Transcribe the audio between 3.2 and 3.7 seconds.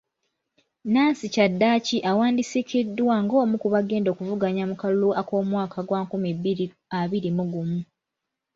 ng'omu ku